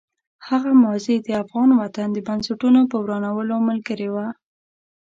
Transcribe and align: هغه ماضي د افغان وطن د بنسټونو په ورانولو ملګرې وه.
هغه 0.47 0.71
ماضي 0.83 1.15
د 1.19 1.27
افغان 1.43 1.69
وطن 1.81 2.07
د 2.13 2.17
بنسټونو 2.27 2.79
په 2.91 2.97
ورانولو 3.03 3.55
ملګرې 3.69 4.09
وه. 4.15 4.27